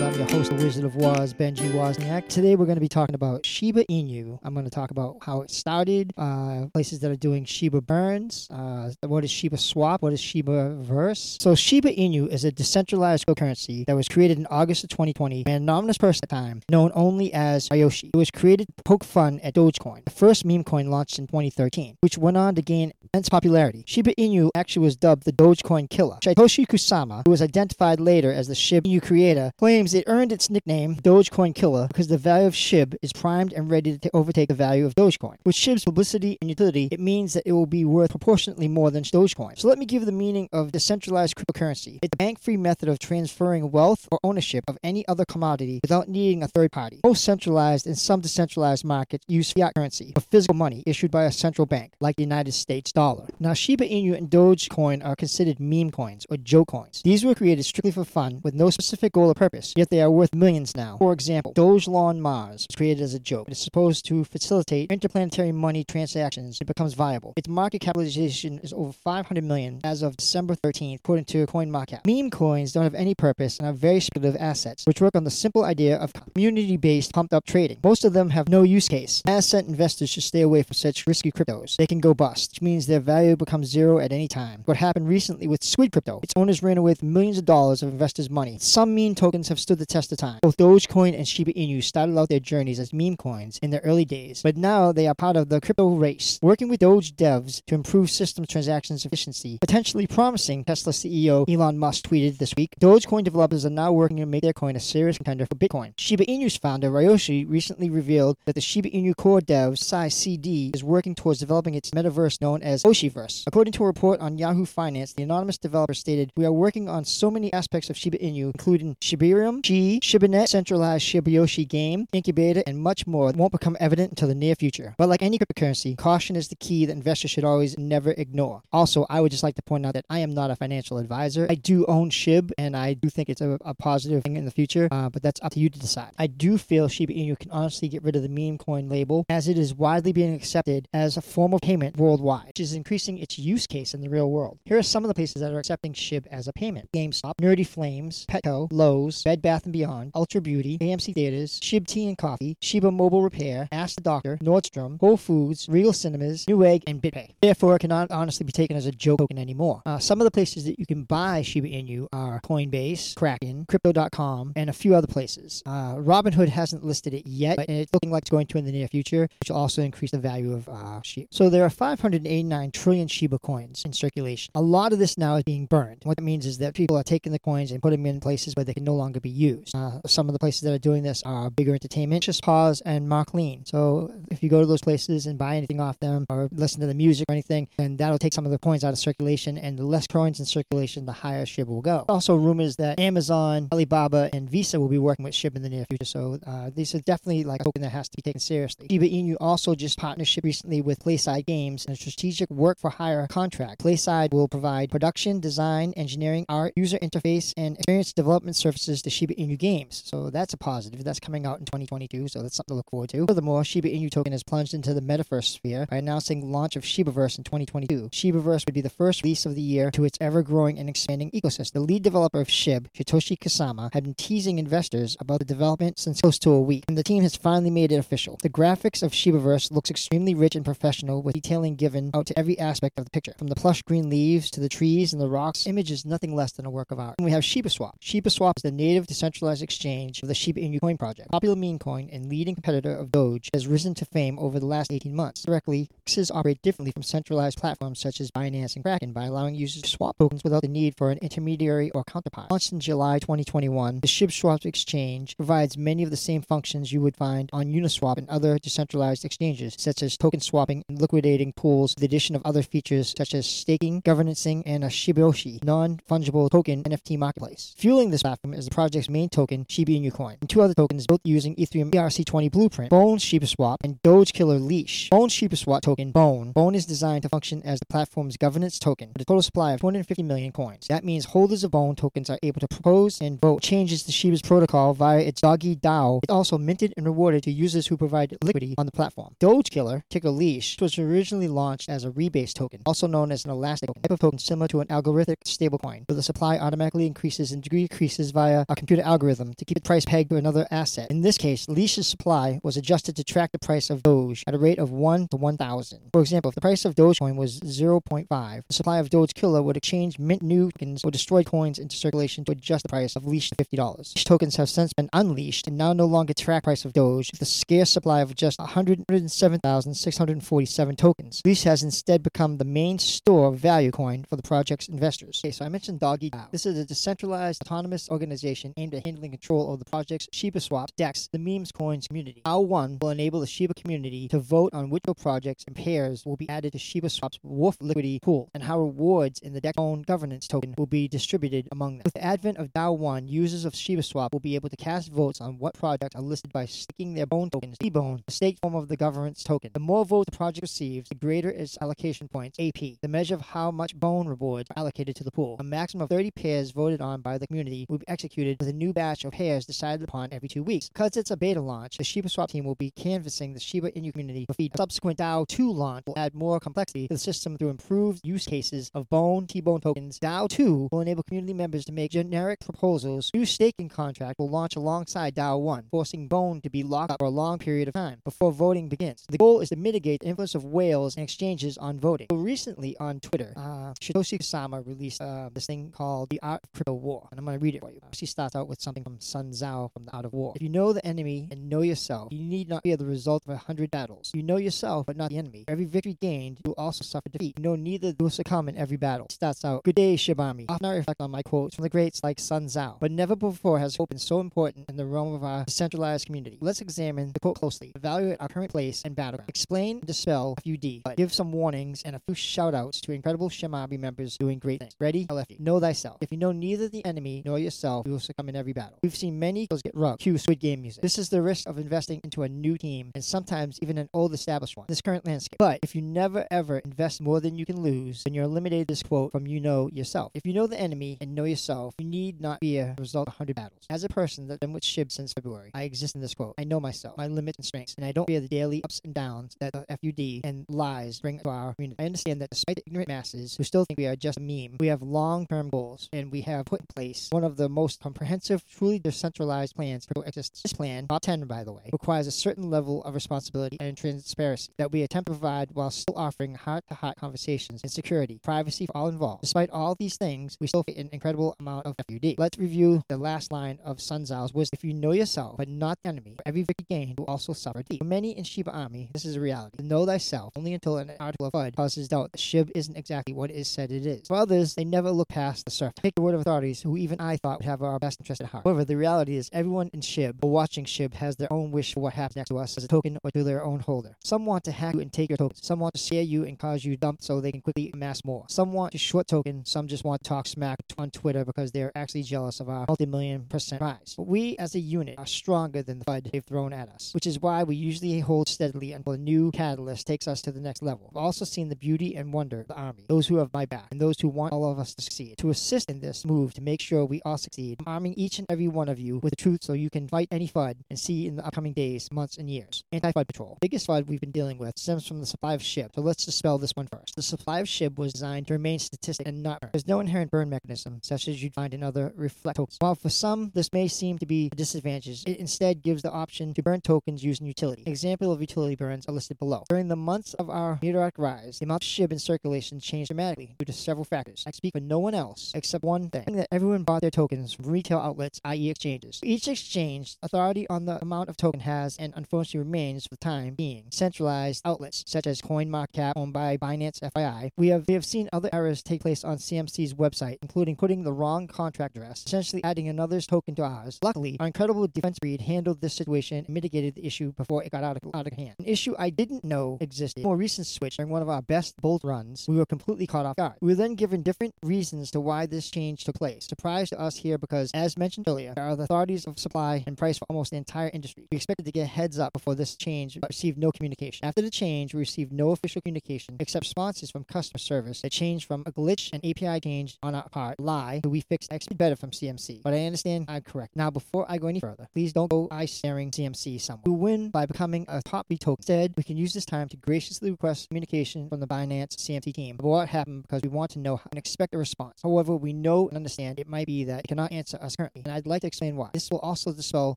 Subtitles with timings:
[0.00, 2.28] I'm your host, the Wizard of Waz, Benji Wozniak.
[2.28, 4.38] Today we're going to be talking about Shiba Inu.
[4.44, 8.46] I'm going to talk about how it started, uh, places that are doing Shiba burns,
[8.52, 11.36] uh, what is Shiba Swap, what is Shiba Verse.
[11.40, 15.50] So Shiba Inu is a decentralized cryptocurrency that was created in August of 2020 by
[15.50, 18.10] an anonymous person at the time, known only as Ryoshi.
[18.14, 21.96] It was created to poke fun at Dogecoin, the first meme coin launched in 2013,
[22.02, 23.82] which went on to gain immense popularity.
[23.86, 26.18] Shiba Inu actually was dubbed the Dogecoin killer.
[26.22, 30.50] Satoshi Kusama, who was identified later as the Shiba Inu creator, claims it earned its
[30.50, 34.54] nickname Dogecoin Killer because the value of SHIB is primed and ready to overtake the
[34.54, 35.36] value of Dogecoin.
[35.44, 39.02] With SHIB's publicity and utility, it means that it will be worth proportionately more than
[39.02, 39.58] Dogecoin.
[39.58, 41.98] So let me give the meaning of decentralized cryptocurrency.
[42.02, 46.42] It's a bank-free method of transferring wealth or ownership of any other commodity without needing
[46.42, 47.00] a third party.
[47.04, 51.32] Most centralized and some decentralized markets use fiat currency, or physical money issued by a
[51.32, 53.26] central bank, like the United States dollar.
[53.40, 57.02] Now, Shiba Inu and Dogecoin are considered meme coins or joke coins.
[57.02, 60.10] These were created strictly for fun with no specific goal or purpose, yet they are
[60.10, 60.96] worth millions now.
[60.98, 63.48] For example, Dogelon Mars was created as a joke.
[63.48, 66.58] It is supposed to facilitate interplanetary money transactions.
[66.60, 67.32] It becomes viable.
[67.36, 72.06] Its market capitalization is over 500 million as of December 13th, according to CoinMarketCap.
[72.06, 75.30] Meme coins don't have any purpose and are very speculative assets, which work on the
[75.30, 77.78] simple idea of community-based pumped-up trading.
[77.84, 79.22] Most of them have no use case.
[79.26, 81.76] Asset investors should stay away from such risky cryptos.
[81.76, 84.62] They can go bust, which means their value becomes zero at any time.
[84.64, 86.20] What happened recently with Squid Crypto?
[86.22, 88.58] Its owners ran away with millions of dollars of investors' money.
[88.60, 90.38] Some meme tokens have stood the test of time.
[90.40, 94.06] Both Dogecoin and Shiba Inu started out their journeys as meme coins in their early
[94.06, 97.74] days, but now they are part of the crypto race, working with Doge devs to
[97.74, 102.76] improve system transactions efficiency, potentially promising Tesla CEO Elon Musk tweeted this week.
[102.80, 105.92] Dogecoin developers are now working to make their coin a serious contender for Bitcoin.
[105.98, 110.82] Shiba Inu's founder Ryoshi recently revealed that the Shiba Inu core dev Sai CD is
[110.82, 113.44] working towards developing its metaverse known as Oshiverse.
[113.46, 117.04] According to a report on Yahoo Finance, the anonymous developer stated, "We are working on
[117.04, 122.78] so many aspects of Shiba Inu, including Shibarium, G, ShibaNet, centralized Shibayoshi game, incubator, and
[122.78, 124.94] much more won't become evident until the near future.
[124.98, 128.62] But like any cryptocurrency, caution is the key that investors should always never ignore.
[128.72, 131.46] Also, I would just like to point out that I am not a financial advisor.
[131.48, 134.50] I do own SHIB, and I do think it's a, a positive thing in the
[134.50, 136.12] future, uh, but that's up to you to decide.
[136.18, 139.48] I do feel Shiba Inu can honestly get rid of the meme coin label, as
[139.48, 143.38] it is widely being accepted as a form of payment worldwide, which is increasing its
[143.38, 144.58] use case in the real world.
[144.64, 146.90] Here are some of the places that are accepting SHIB as a payment.
[146.92, 152.08] GameStop, Nerdy Flames, Petco, Lowe's, Bed Bath & Beyond, Ulta Beauty, AMC Theaters, Shib Tea
[152.08, 157.02] and Coffee, Shiba Mobile Repair, Ask the Doctor, Nordstrom, Whole Foods, Regal Cinemas, Newegg, and
[157.02, 157.34] BitPay.
[157.42, 159.82] Therefore, it cannot honestly be taken as a joke token anymore.
[159.84, 164.52] Uh, some of the places that you can buy Shiba Inu are Coinbase, Kraken, Crypto.com,
[164.56, 165.62] and a few other places.
[165.66, 168.72] Uh, Robinhood hasn't listed it yet, but it's looking like it's going to in the
[168.72, 171.28] near future, which will also increase the value of uh, Shiba.
[171.30, 174.52] So there are 589 trillion Shiba coins in circulation.
[174.54, 176.02] A lot of this now is being burned.
[176.04, 178.54] What that means is that people are taking the coins and putting them in places
[178.54, 179.74] where they can no longer be used.
[179.74, 183.08] Uh, some of the places that are doing this are Bigger Entertainment, Just Pause, and
[183.08, 183.64] Mark Lean.
[183.66, 186.86] So if you go to those places and buy anything off them or listen to
[186.86, 189.58] the music or anything, then that'll take some of the coins out of circulation.
[189.58, 192.04] And the less coins in circulation, the higher SHIB will go.
[192.08, 195.84] Also, rumors that Amazon, Alibaba, and Visa will be working with SHIB in the near
[195.88, 196.04] future.
[196.04, 198.86] So uh, these are definitely like a token that has to be taken seriously.
[198.90, 203.26] Shiba Inu also just partnership recently with Playside Games and a strategic work for hire
[203.28, 203.82] contract.
[203.82, 209.34] Playside will provide production, design, engineering, art, user interface, and experience development services to Shiba
[209.34, 210.02] Inu games.
[210.06, 211.02] So that's a positive.
[211.02, 212.28] That's coming out in 2022.
[212.28, 213.26] So that's something to look forward to.
[213.26, 217.36] Furthermore, Shiba Inu token has plunged into the metaverse sphere by announcing launch of Shibaverse
[217.36, 218.10] in 2022.
[218.10, 221.72] Shibaverse would be the first release of the year to its ever-growing and expanding ecosystem.
[221.72, 226.20] The lead developer of SHIB, Satoshi Kusama, had been teasing investors about the development since
[226.20, 228.38] close to a week, and the team has finally made it official.
[228.42, 232.56] The graphics of Shibaverse looks extremely rich and professional, with detailing given out to every
[232.58, 235.66] aspect of the picture, from the plush green leaves to the trees and the rocks.
[235.66, 237.16] Image is nothing less than a work of art.
[237.18, 238.00] And we have ShibaSwap.
[238.00, 241.30] ShibaSwap is the native decentralized exchange of the Shiba Inu coin project.
[241.30, 244.92] Popular meme coin and leading competitor of Doge has risen to fame over the last
[244.92, 245.42] 18 months.
[245.42, 249.82] Directly, DEXs operate differently from centralized platforms such as Binance and Kraken by allowing users
[249.82, 252.50] to swap tokens without the need for an intermediary or counterpart.
[252.50, 257.16] Launched in July 2021, the ShibSwap exchange provides many of the same functions you would
[257.16, 262.04] find on Uniswap and other decentralized exchanges, such as token swapping and liquidating pools, the
[262.04, 267.74] addition of other features such as staking, governancing, and a Shibayoshi non-fungible token NFT marketplace.
[267.78, 271.06] Fueling this platform is the project's main token, Shiba Inu Coin, and two other tokens
[271.06, 275.08] built using Ethereum ERC20 blueprint, Bone Shiba Swap, and Doge Killer Leash.
[275.10, 276.52] Bone Shiba Swap token, Bone.
[276.52, 279.80] Bone is designed to function as the platform's governance token with a total supply of
[279.80, 280.86] 250 million coins.
[280.88, 284.42] That means holders of Bone tokens are able to propose and vote changes to Shiba's
[284.42, 286.20] protocol via its Doggy DAO.
[286.24, 289.34] It's also minted and rewarded to users who provide liquidity on the platform.
[289.38, 293.50] Doge Killer, ticker Leash, was originally launched as a rebase token, also known as an
[293.50, 297.52] elastic token, type of token similar to an algorithmic stablecoin, where the supply automatically increases
[297.52, 301.10] and decreases via a computer algorithm to keep the price pegged to another asset.
[301.10, 304.58] In this case, Leash's supply was adjusted to track the price of Doge at a
[304.58, 306.08] rate of 1 to 1,000.
[306.10, 309.76] For example, if the price of Dogecoin was 0.5, the supply of Doge Killer would
[309.76, 313.50] exchange mint new tokens or destroyed coins into circulation to adjust the price of Leash
[313.50, 313.98] to $50.
[313.98, 317.42] Leash tokens have since been unleashed and now no longer track price of Doge with
[317.42, 321.42] a scarce supply of just 107,647 tokens.
[321.44, 325.42] Leash has instead become the main store of value coin for the project's investors.
[325.44, 326.32] Okay, so I mentioned Doggy.
[326.52, 330.92] This is a decentralized autonomous organization aimed at handling control of the project's Shiba Swaps,
[330.96, 332.42] DEX, the memes coins community.
[332.46, 336.36] DAO 1 will enable the Shiba community to vote on which projects and pairs will
[336.36, 340.02] be added to Shiba Swap's Woof liquidity pool and how rewards in the DEX own
[340.02, 342.02] governance token will be distributed among them.
[342.04, 345.10] With the advent of DAO 1, users of Shiba Swap will be able to cast
[345.10, 348.74] votes on what projects are listed by staking their bone tokens, T-Bone, the staked form
[348.74, 349.70] of the governance token.
[349.72, 353.40] The more votes the project receives, the greater its allocation points, AP, the measure of
[353.40, 355.56] how much bone rewards are allocated to the pool.
[355.58, 358.72] A maximum of 30 pairs voted on by the community will be executed with a
[358.72, 360.88] new batch of pairs decided upon every two weeks.
[360.88, 364.12] Because it's a beta launch, the Shiba Swap team will be canvassing the Shiba Inu
[364.12, 364.78] community for feedback.
[364.78, 368.90] Subsequent DAO 2 launch will add more complexity to the system through improved use cases
[368.94, 370.18] of Bone, T-Bone tokens.
[370.18, 373.30] DAO 2 will enable community members to make generic proposals.
[373.34, 377.26] New staking contract will launch alongside DAO 1, forcing Bone to be locked up for
[377.26, 379.24] a long period of time before voting begins.
[379.28, 382.26] The goal is to mitigate the influence of whales and exchanges on voting.
[382.30, 386.72] So recently on Twitter, uh, Satoshi Kusama released uh, this thing called The Art of
[386.72, 388.00] Crypto War, and I'm going to read it for you.
[388.12, 390.52] She starts out with something from Sun Tzu from The Art of War.
[390.56, 393.54] If you know the enemy and know yourself, you need not fear the result of
[393.54, 394.30] a hundred battles.
[394.34, 395.64] You know yourself, but not the enemy.
[395.66, 397.54] For every victory gained, you also suffer defeat.
[397.58, 399.26] You know neither will succumb in every battle.
[399.28, 400.66] He starts out, Good day, ShibArmy.
[400.68, 403.78] Often I reflect on my quotes from the greats like Sun Tzu, but never before
[403.78, 406.58] has hope been so important in the realm of our decentralized community.
[406.60, 411.16] Let's examine the quote closely, evaluate our current place and battleground, explain dispel FUD, but
[411.16, 414.94] give some warnings and a few shoutouts to incredible ShibArmy members doing great things.
[415.00, 415.26] Ready?
[415.30, 415.56] I you.
[415.58, 416.18] Know thyself.
[416.20, 418.98] If you know neither the enemy nor yourself, you will succumb in every battle.
[419.02, 420.20] We've seen many kills get rubbed.
[420.20, 421.00] Cue Squid Game music.
[421.02, 424.34] This is the risk of investing into a new team and sometimes even an old
[424.34, 424.86] established one.
[424.88, 425.58] This current landscape.
[425.58, 429.02] But if you never ever invest more than you can lose, then you're eliminated this
[429.02, 430.32] quote from you know yourself.
[430.34, 433.34] If you know the enemy and know yourself, you need not fear the result of
[433.34, 433.86] 100 battles.
[433.88, 436.54] As a person that's been with Shib since February, I exist in this quote.
[436.58, 439.14] I know myself, my limits and strengths, and I don't fear the daily ups and
[439.14, 442.02] downs that the FUD and lies bring to our community.
[442.02, 444.76] I understand that despite the ignorant masses who still think we are just a meme,
[444.80, 448.27] we have long-term goals, and we have put in place one of the most comprehensive,
[448.76, 450.62] truly decentralized plans for existence.
[450.62, 454.72] This plan, top 10 by the way, requires a certain level of responsibility and transparency
[454.78, 459.08] that we attempt to provide while still offering heart-to-heart conversations and security, privacy for all
[459.08, 459.42] involved.
[459.42, 462.34] Despite all these things, we still face an incredible amount of FUD.
[462.38, 464.76] Let's review the last line of Sun Tzu's wisdom.
[464.78, 467.52] If you know yourself, but not the enemy, for every victory gained, you will also
[467.52, 468.00] suffer deep.
[468.00, 469.78] For many in Shiba Army, this is a reality.
[469.78, 473.34] To know thyself, only until an article of FUD causes doubt that Shib isn't exactly
[473.34, 474.26] what is said it is.
[474.28, 475.94] For others, they never look past the surface.
[476.02, 478.48] Take the word of authorities who even I thought would have our best interest at
[478.48, 478.64] heart.
[478.64, 482.00] However, the reality is everyone in Shib or watching Shib has their own wish for
[482.00, 484.16] what happens next to us as a token or to their own holder.
[484.22, 485.60] Some want to hack you and take your tokens.
[485.64, 488.44] Some want to scare you and cause you dump so they can quickly amass more.
[488.48, 489.64] Some want to short token.
[489.64, 493.44] Some just want to talk smack on Twitter because they're actually jealous of our multi-million
[493.44, 494.14] percent prize.
[494.16, 497.26] But we as a unit are stronger than the FUD they've thrown at us, which
[497.26, 500.82] is why we usually hold steadily until a new catalyst takes us to the next
[500.82, 501.10] level.
[501.10, 503.88] I've also seen the beauty and wonder of the army, those who have my back,
[503.90, 505.38] and those who want all of us to succeed.
[505.38, 508.68] To assist in this move to make sure we all succeed, I'm each and every
[508.68, 511.36] one of you with the truth so you can fight any FUD and see in
[511.36, 512.84] the upcoming days, months, and years.
[512.92, 513.58] Anti-FUD patrol.
[513.60, 516.58] Biggest FUD we've been dealing with stems from the supply of SHIB, so let's dispel
[516.58, 517.14] this one first.
[517.16, 519.70] The supply of SHIB was designed to remain statistic and not burn.
[519.72, 522.76] There's no inherent burn mechanism, such as you'd find in other reflect tokens.
[522.80, 526.54] While for some this may seem to be a disadvantage, it instead gives the option
[526.54, 527.82] to burn tokens using utility.
[527.86, 529.64] An example of utility burns are listed below.
[529.68, 533.54] During the months of our meteoric rise, the amount of SHIB in circulation changed dramatically
[533.58, 534.44] due to several factors.
[534.46, 537.66] I speak for no one else except one thing, that everyone bought their tokens from
[537.66, 538.70] retail outlets, i.e.
[538.70, 539.20] exchanges.
[539.22, 543.54] Each exchange, authority on the amount of token has and unfortunately remains for the time
[543.54, 547.50] being centralized outlets such as CoinMarketCap owned by Binance FYI.
[547.56, 551.12] We have we have seen other errors take place on CMC's website, including putting the
[551.12, 553.98] wrong contract address, essentially adding another's token to ours.
[554.02, 557.84] Luckily, our incredible defense breed handled this situation and mitigated the issue before it got
[557.84, 558.54] out of, out of hand.
[558.58, 560.24] An issue I didn't know existed.
[560.24, 563.36] More recent switch during one of our best bolt runs, we were completely caught off
[563.36, 563.54] guard.
[563.60, 566.46] We were then given different reasons to why this change took place.
[566.46, 569.96] Surprise to us here because, as mentioned earlier, there are the authorities of supply and
[569.96, 571.26] price for almost the entire industry.
[571.30, 574.26] We expected to get heads up before this change, but received no communication.
[574.26, 578.46] After the change, we received no official communication except responses from customer service that changed
[578.46, 581.96] from a glitch and API change on our part, lie, to we fixed XP better
[581.96, 582.62] from CMC.
[582.62, 583.76] But I understand I'm correct.
[583.76, 586.82] Now, before I go any further, please don't go eye staring CMC someone.
[586.86, 588.56] We win by becoming a top B token.
[588.60, 592.56] Instead, we can use this time to graciously request communication from the Binance CMC team
[592.58, 595.00] of what happened because we want to know and expect a response.
[595.02, 598.12] However, we know and understand it might be that it cannot answer us currently, and
[598.12, 598.90] I'd like to explain why.
[598.92, 599.94] This will also dispel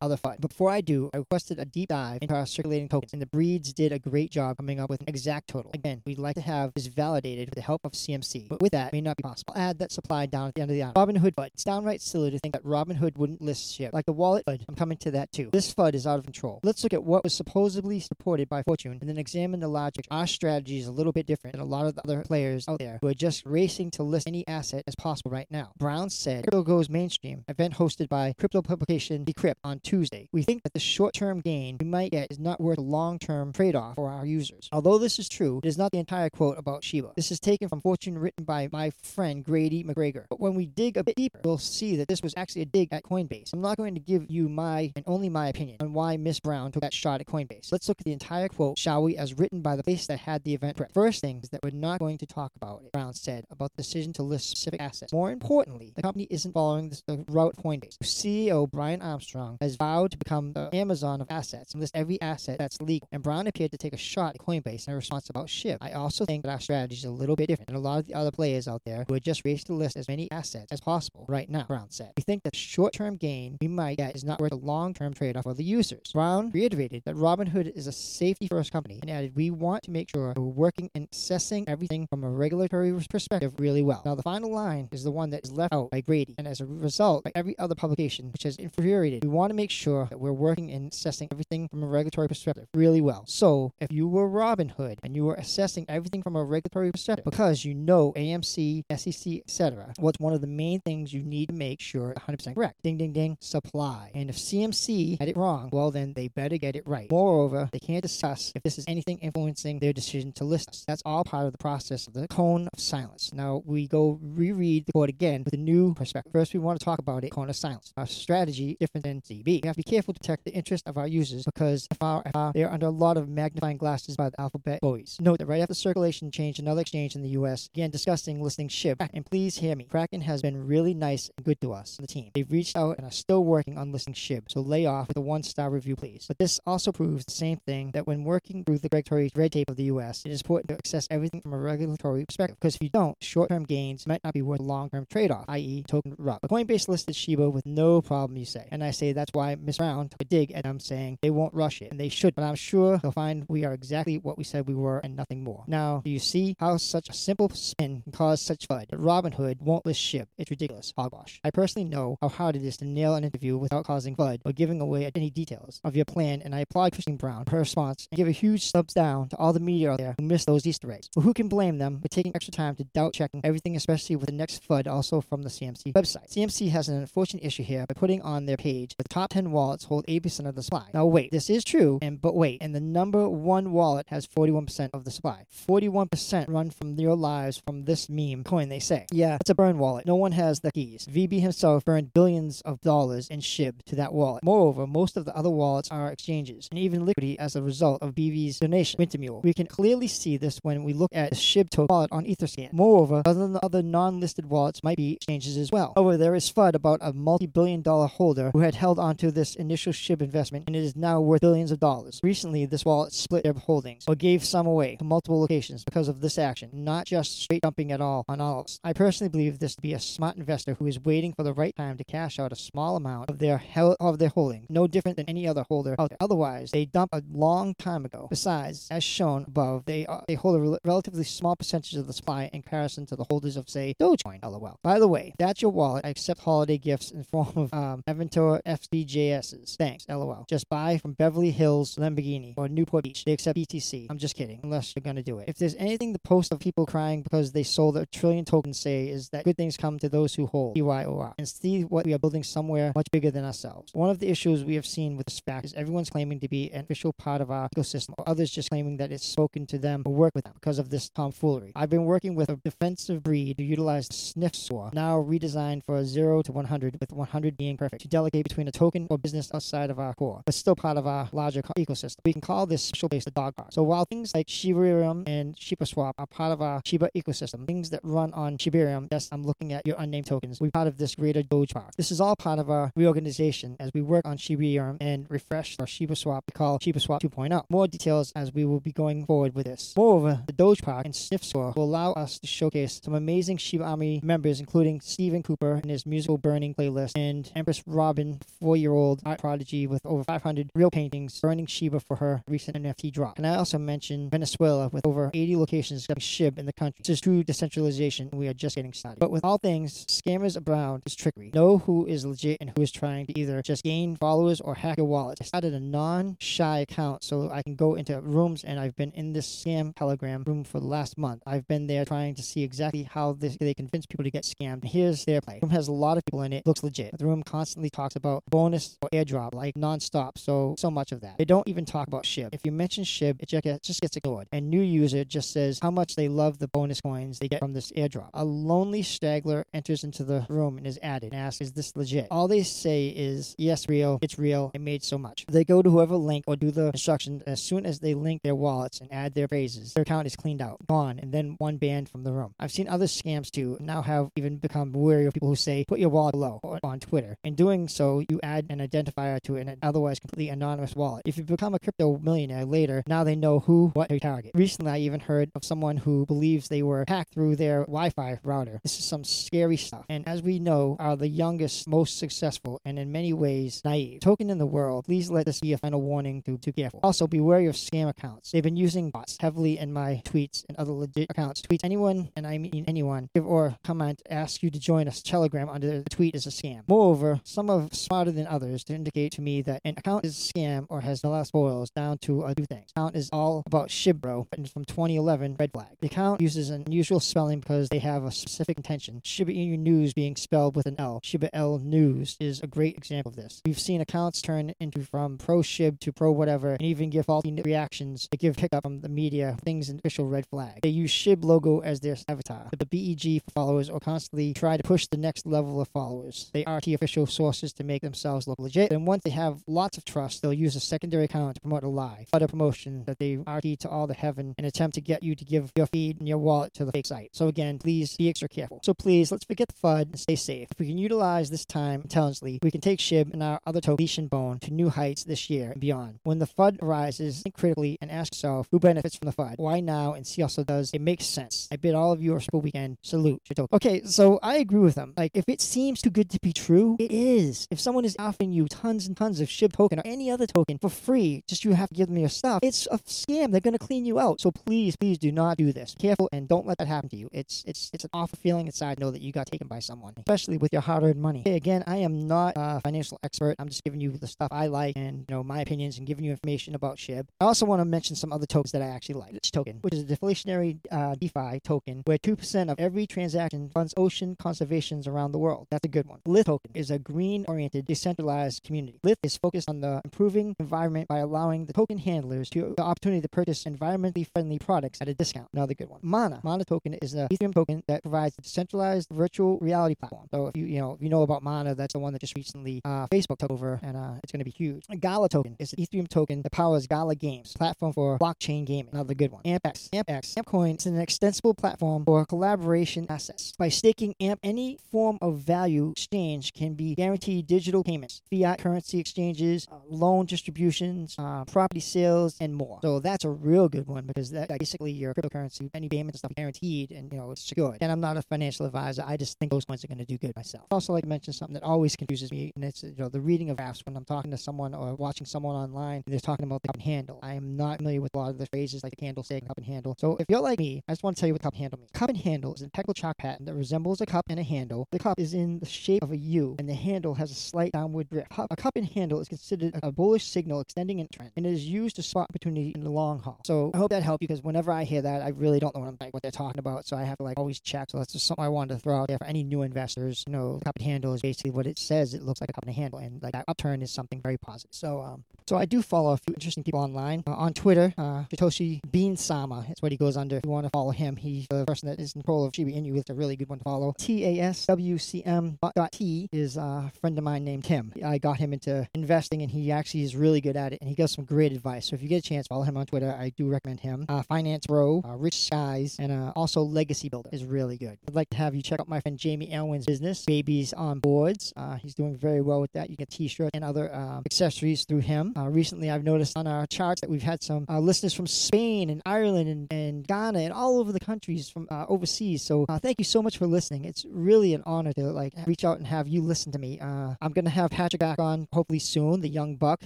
[0.02, 0.40] other FUD.
[0.40, 3.74] Before I do, I requested a deep dive into our circulating tokens, and the breeds
[3.74, 5.72] did a great job coming up with an exact total.
[5.74, 8.88] Again, we'd like to have this validated with the help of CMC, but with that,
[8.88, 9.54] it may not be possible.
[9.56, 10.96] I'll add that supply down at the end of the island.
[10.96, 11.48] Robinhood FUD.
[11.54, 13.94] It's downright silly to think that Robinhood wouldn't list SHIB.
[13.94, 15.50] Like the wallet FUD, I'm coming to that too.
[15.52, 16.60] This FUD is out of control.
[16.64, 20.06] Let's look at what was supposedly supported by Fortune and then examine the logic.
[20.12, 22.80] Our strategy is a little bit different than a lot of the other players out
[22.80, 25.72] there who are just racing to list any asset as possible right now.
[25.78, 30.28] Brown said, Crypto Goes Mainstream, event hosted by crypto publication Decrypt on Tuesday.
[30.32, 33.20] We think that the short term gain we might get is not worth a long
[33.20, 34.68] term trade off for our users.
[34.72, 37.12] Although this is true, it is not the entire quote about Shiba.
[37.16, 40.26] This is taken from Fortune written by my friend Grady McGregor.
[40.28, 42.90] But when we dig a bit deeper, we'll see that this was actually a dig
[42.92, 43.54] at Coinbase.
[43.54, 46.72] I'm not going to give you my and only my opinion on why Miss Brown
[46.72, 47.72] took that shot at Coinbase.
[47.72, 50.44] Let's look at the entire quote, shall we, as written by the place that had
[50.44, 50.92] the event prep.
[50.94, 53.84] First thing is that we're not going to talk about it, Brown said, about the
[53.84, 55.14] decision to list specific assets.
[55.14, 57.98] More importantly, the company isn't following the route Coinbase.
[58.00, 62.58] CEO Brian Armstrong has vowed to become the Amazon of assets and list every asset
[62.58, 63.08] that's legal.
[63.12, 65.78] And Brown appeared to take a shot at Coinbase in a response about SHIB.
[65.82, 68.08] I also think that our strategy is a little bit different than a lot of
[68.08, 70.80] the other players out there who are just racing to list as many assets as
[70.80, 72.12] possible right now, Brown said.
[72.18, 75.14] We think that short term gain we might get is not worth a long term
[75.14, 76.12] trade off for the users.
[76.14, 80.10] Brown reiterated that Robinhood is a safety first company and added, We want to make
[80.10, 84.02] sure we're working and assessing everything from a regulatory perspective really well.
[84.06, 86.62] Now, the final line is the one that is left out by Grady, and as
[86.62, 90.20] a result, by every other publication which has infuriated, we want to make sure that
[90.20, 93.24] we're working and assessing everything from a regulatory perspective really well.
[93.28, 97.66] So, if you were Robinhood and you were assessing everything from a regulatory perspective, because
[97.66, 101.82] you know AMC, SEC, etc., what's one of the main things you need to make
[101.82, 102.76] sure 100% correct?
[102.84, 104.12] Ding, ding, ding, supply.
[104.14, 107.10] And if CMC had it wrong, well, then they better get it right.
[107.10, 110.86] Moreover, they can't discuss if this is anything influencing their decision to list us.
[110.88, 113.34] That's all part of the process of the cone of silence.
[113.34, 116.32] Now, we go reread the quote again with a new perspective.
[116.32, 117.94] First, we want to talk about it, cone of silence.
[117.98, 119.46] Our strategy different than CB.
[119.46, 122.24] We have to be careful to protect the interest of our users because our,
[122.54, 125.18] they are under a lot of magnifying glasses by the alphabet bullies.
[125.20, 127.70] Note that right after circulation changed, another exchange in the U.S.
[127.70, 129.08] began discussing listing SHIB.
[129.14, 132.32] And please hear me, Kraken has been really nice and good to us, the team.
[132.34, 135.22] They've reached out and are still working on listing SHIB, so lay off with a
[135.22, 136.26] one-star review, please.
[136.28, 139.70] But this also proves the same thing that when working through the regulatory red tape
[139.70, 142.58] of the U.S., it is important to access everything from a regulatory perspective.
[142.60, 146.16] Because if you don't, short-term gains might not be worth long-term trade-off, i.e., token.
[146.18, 149.78] But Coinbase listed Shiba with no problem, you say, and I say that's why Miss
[149.78, 152.36] Brown took a dig at them, saying they won't rush it, and they should.
[152.36, 155.44] But I'm sure they'll find we are exactly what we said we were and nothing
[155.44, 155.64] more.
[155.68, 158.88] Now, do you see how such a simple spin can cause such FUD?
[158.90, 160.28] But Robinhood won't list SHIB.
[160.38, 160.94] It's ridiculous.
[160.98, 161.40] Hogwash.
[161.44, 164.52] I personally know how hard it is to nail an interview without causing FUD or
[164.52, 168.08] giving away any details of your plan, and I applaud Christine Brown for her response
[168.12, 170.66] and give a huge thumbs down to all the media out there who missed those
[170.66, 171.10] Easter eggs.
[171.14, 174.28] But who can blame them for taking extra time to doubt checking everything, especially with
[174.28, 176.32] the next FUD also from the CMC website?
[176.34, 179.84] CMC has an unfortunate issue here by putting on their page the top 10 wallets
[179.84, 180.88] hold 80% of the supply.
[180.94, 184.92] Now wait, this is true, and but wait, and the number one wallet has 41%
[184.94, 185.44] of the supply.
[185.68, 189.08] 41% run from your lives from this meme coin, they say.
[189.12, 190.06] Yeah, it's a burn wallet.
[190.06, 191.06] No one has the keys.
[191.12, 194.46] VB himself burned billions of dollars in SHIB to that wallet.
[194.46, 198.16] Moreover, most of the other wallets are exchanges, and even liquidity as a result of
[198.16, 199.44] BV's donation, Wintermute.
[199.44, 202.72] We can clearly see this when we look at the SHIB token wallet on Etherscan.
[202.72, 205.92] Moreover, other than the other non-listed wallets might be exchanges as well.
[205.98, 209.94] However, there is FUD about a multi-billion dollar holder who had held onto this initial
[209.94, 212.20] SHIB investment and it is now worth billions of dollars.
[212.24, 216.22] Recently, this wallet split their holdings or gave some away to multiple locations because of
[216.22, 218.66] this action, not just straight dumping at all on all.
[218.84, 221.76] I personally believe this to be a smart investor who is waiting for the right
[221.76, 225.18] time to cash out a small amount of their hel- of their holding, no different
[225.18, 226.18] than any other holder out there.
[226.22, 228.28] Otherwise, they dump a long time ago.
[228.30, 232.14] Besides, as shown above, they uh, they hold a rel- relatively small percentage of the
[232.14, 234.40] supply in comparison to the holders of say Dogecoin.
[234.44, 234.78] LOL.
[234.84, 236.06] By the way, that's your wallet.
[236.06, 239.76] I accept holiday gifts in form of um, Aventador SVJs.
[239.78, 240.06] Thanks.
[240.10, 240.46] LOL.
[240.50, 243.24] Just buy from Beverly Hills Lamborghini or Newport Beach.
[243.26, 244.08] They accept BTC.
[244.10, 245.46] I'm just kidding, unless you're gonna do it.
[245.48, 249.08] If there's anything the post of people crying because they sold a trillion tokens say
[249.08, 252.20] is that good things come to those who hold BYOR and see what we are
[252.20, 253.94] building somewhere much bigger than ourselves.
[253.94, 256.82] One of the issues we have seen with fact is everyone's claiming to be an
[256.82, 260.14] official part of our ecosystem, or others just claiming that it's spoken to them or
[260.14, 261.72] work with them because of this tomfoolery.
[261.76, 266.04] I've been working with a defensive breed to utilize the sniff score, now redesigned for
[266.04, 269.90] 0 to 100, with 100 being perfect, to delegate between a token or business outside
[269.90, 272.18] of our core, but still part of our larger co- ecosystem.
[272.24, 273.74] We can call this social base the dog park.
[273.74, 278.00] So while things like Shibarium and ShibaSwap are part of our Shiba ecosystem, things that
[278.04, 281.44] run on Shibarium, yes, I'm looking at your unnamed tokens, we're part of this greater
[281.44, 281.92] Doge park.
[281.98, 285.86] This is all part of our reorganization as we work on Shibarium and refresh our
[285.86, 287.64] ShibaSwap we call ShibaSwap 2.0.
[287.70, 289.94] More details as we will be going forward with this.
[289.98, 293.84] Moreover, the Doge Park and Sniff Score will allow us to showcase some amazing Shiba
[293.84, 299.40] Army members, including Stephen Cooper and his musical burn playlist, and Empress Robin, four-year-old art
[299.40, 303.38] prodigy with over 500 real paintings, burning Shiba for her recent NFT drop.
[303.38, 307.00] And I also mentioned Venezuela with over 80 locations accepting SHIB in the country.
[307.00, 308.30] This is true decentralization.
[308.32, 309.20] We are just getting started.
[309.20, 311.52] But with all things, scammers abound is trickery.
[311.54, 314.98] Know who is legit and who is trying to either just gain followers or hack
[314.98, 315.40] your wallet.
[315.42, 319.34] I started a non-shy account so I can go into rooms, and I've been in
[319.34, 321.42] this scam telegram room for the last month.
[321.46, 324.84] I've been there trying to see exactly how this, they convince people to get scammed.
[324.84, 325.60] Here's their play.
[325.62, 326.66] Room has a lot of people in it.
[326.66, 327.18] Looks legit.
[327.18, 330.38] The room constantly talks about bonus or airdrop, like nonstop.
[330.38, 331.38] So so much of that.
[331.38, 332.50] They don't even talk about SHIB.
[332.54, 333.50] If you mention SHIB, it
[333.82, 334.48] just gets, ignored.
[334.52, 337.74] And new user just says how much they love the bonus coins they get from
[337.74, 338.30] this airdrop.
[338.34, 342.28] A lonely straggler enters into the room and is added and asks, "Is this legit?"
[342.30, 344.20] All they say is, "Yes, real.
[344.22, 344.72] It's real.
[344.74, 347.42] It made so much." They go to whoever link or do the instruction.
[347.46, 350.62] As soon as they link their wallets and add their phrases, their account is cleaned
[350.62, 352.54] out, gone, and then one banned from the room.
[352.60, 353.78] I've seen other scams too.
[353.80, 357.38] Now have even become wary of people who say, "Put your wallet below" on Twitter.
[357.44, 361.24] In doing so, you add an identifier to an otherwise completely anonymous wallet.
[361.26, 364.52] If you become a crypto millionaire later, now they know who, what they target.
[364.56, 368.80] Recently, I even heard of someone who believes they were hacked through their Wi-Fi router.
[368.84, 370.06] This is some scary stuff.
[370.10, 374.50] And as we know, are the youngest, most successful, and in many ways naive token
[374.50, 375.06] in the world.
[375.06, 377.00] Please let this be a final warning to be careful.
[377.04, 378.52] Also, be wary of scam accounts.
[378.52, 381.62] They've been using bots heavily in my tweets and other legit accounts.
[381.62, 385.22] Tweet anyone, and I mean anyone, give or comment, ask you to join us.
[385.22, 386.84] Telegram under the tweet is a scam.
[386.88, 390.54] Moreover, some are smarter than others to indicate to me that an account is a
[390.54, 392.92] scam or has no last spoils down to a few things.
[392.96, 395.88] Account is all about Shibro, written from 2011, red flag.
[396.00, 399.22] The account uses an unusual spelling because they have a specific intention.
[399.24, 401.20] Shiba Inu News being spelled with an L.
[401.24, 403.62] Shiba L News is a great example of this.
[403.66, 407.52] We've seen accounts turn into from pro Shib to pro whatever, and even give faulty
[407.64, 410.80] reactions to give pickup from the media things an official red flag.
[410.82, 412.70] They use Shib logo as their avatar.
[412.78, 416.21] The BEG followers or constantly try to push the next level of followers.
[416.54, 418.92] They RT official sources to make themselves look legit.
[418.92, 421.88] And once they have lots of trust, they'll use a secondary account to promote a
[421.88, 425.36] lie, utter promotion that they RT to all the heaven and attempt to get you
[425.36, 427.30] to give your feed and your wallet to the fake site.
[427.34, 428.82] So again, please be extra careful.
[428.84, 430.68] So please, let's forget the FUD and stay safe.
[430.72, 434.02] If we can utilize this time intelligently, we can take SHIB and our other token,
[434.28, 436.20] Bone, to new heights this year and beyond.
[436.24, 439.56] When the FUD arises, think critically and ask yourself who benefits from the FUD.
[439.58, 440.14] Why now?
[440.14, 441.68] And see also does it makes sense.
[441.72, 442.98] I bid all of you a super weekend.
[443.02, 443.42] Salute.
[443.74, 445.14] Okay, so I agree with them.
[445.18, 447.68] Like, if it seems too good to be true, it is.
[447.72, 450.78] If someone is offering you tons and tons of SHIB token or any other token
[450.78, 453.52] for free, just you have to give them your stuff, it's a scam.
[453.52, 454.42] They're going to clean you out.
[454.42, 455.96] So please, please do not do this.
[456.00, 457.30] Careful and don't let that happen to you.
[457.32, 460.58] It's it's it's an awful feeling inside know that you got taken by someone, especially
[460.58, 461.42] with your hard-earned money.
[461.46, 463.56] Hey, again, I am not a financial expert.
[463.60, 466.24] I'm just giving you the stuff I like and you know my opinions and giving
[466.24, 467.26] you information about SHIB.
[467.40, 469.34] I also want to mention some other tokens that I actually like.
[469.34, 473.94] Lich token, which is a deflationary uh, DeFi token where 2% of every transaction funds
[473.98, 475.68] ocean conservations around the world.
[475.70, 476.20] That's a good one.
[476.26, 479.00] Lith token is a green-oriented decentralized community.
[479.04, 483.22] Lith is focused on the improving environment by allowing the token handlers to the opportunity
[483.22, 485.48] to purchase environmentally friendly products at a discount.
[485.54, 486.00] Another good one.
[486.04, 486.40] Mana.
[486.44, 490.28] Mana token is a Ethereum token that provides a decentralized virtual reality platform.
[490.32, 492.36] So if you you know if you know about Mana, that's the one that just
[492.36, 494.86] recently uh, Facebook took over, and uh, it's going to be huge.
[495.00, 498.90] Gala token is an Ethereum token that powers Gala Games, platform for blockchain gaming.
[498.94, 499.44] Another good one.
[499.44, 499.90] AmpX.
[499.90, 500.36] AmpX.
[500.36, 503.54] AmpCoin is an extensible platform for collaboration assets.
[503.58, 509.00] By staking AMP, any form of value exchange can be guaranteed digital payments, fiat currency
[509.00, 512.80] exchanges, uh, loan distributions, uh, property sales, and more.
[512.84, 516.36] So that's a real good one because that basically your cryptocurrency, any payments and stuff
[516.36, 517.78] guaranteed and you know it's secured.
[517.82, 519.04] And I'm not a financial advisor.
[519.06, 520.66] I just think those coins are going to do good myself.
[520.72, 523.50] Also like to mention something that always confuses me, and it's you know the reading
[523.50, 526.04] of apps when I'm talking to someone or watching someone online.
[526.06, 527.20] They're talking about the cup and handle.
[527.24, 529.66] I am not familiar with a lot of the phrases like the candlestick, cup and
[529.66, 529.96] handle.
[529.98, 531.80] So if you're like me, I just want to tell you what cup and handle
[531.80, 531.92] means.
[531.92, 534.88] Cup and handle is a technical chalk pattern that resembles a cup and a handle.
[534.92, 537.72] The cup is in the shape of a U, and the handle has a slight
[537.72, 538.28] downward drift.
[538.50, 541.66] A cup and handle is considered a bullish signal extending in trend, and it is
[541.66, 543.42] used to spot opportunity in the long haul.
[543.46, 545.82] So I hope that helped you because whenever I hear that, I really don't know
[545.82, 546.86] what like what they're talking about.
[546.88, 547.90] So I have to like always check.
[547.92, 550.24] So that's just something I wanted to throw out there for any new investors.
[550.28, 552.14] You know, cup and handle is basically what it says.
[552.14, 554.38] It looks like a cup and a handle, and like that upturn is something very
[554.38, 554.74] positive.
[554.74, 557.94] So um, so I do follow a few interesting people online uh, on Twitter.
[557.98, 560.38] Uh, Satoshi Bean Sama is what he goes under.
[560.38, 562.72] If you want to follow him, he's the person that is in control of Shiba
[562.72, 562.98] Inu.
[562.98, 563.94] It's a really good one to follow.
[563.98, 565.58] T A S W C M
[565.92, 567.94] T is a friend of mine named Tim.
[568.04, 570.96] I got him into investing, and he actually is really good at it, and he
[570.96, 571.88] gives some great advice.
[571.88, 573.12] So if you get a chance, follow him on Twitter.
[573.12, 574.06] I do recommend him.
[574.10, 577.96] Uh, Finance Row, uh, Rich Skies, and uh, also Legacy Builder is really good.
[578.08, 581.54] I'd like to have you check out my friend Jamie Elwin's business, Babies on Boards.
[581.56, 582.90] Uh, he's doing very well with that.
[582.90, 585.34] You get t-shirts and other um, accessories through him.
[585.38, 589.00] Uh, recently, I've noticed on our charts that we've had some listeners from Spain and
[589.06, 592.42] Ireland and, and Ghana and all over the countries from overseas.
[592.42, 593.86] So thank you so much for listening.
[593.86, 596.80] It's really an honor to like reach out and have you listen to me.
[596.80, 599.20] Uh, I'm gonna have Patrick back on hopefully soon.
[599.20, 599.82] The young buck.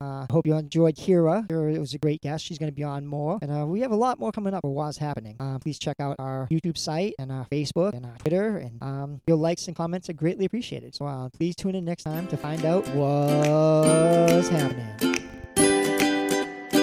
[0.00, 1.46] Uh, hope you enjoyed Kira.
[1.48, 2.46] Kira was a great guest.
[2.46, 4.72] She's gonna be on more, and uh, we have a lot more coming up for
[4.72, 5.36] what's happening.
[5.38, 9.20] Uh, please check out our YouTube site and our Facebook and our Twitter, and um,
[9.26, 10.94] your likes and comments are greatly appreciated.
[10.94, 15.29] So uh, please tune in next time to find out what's happening.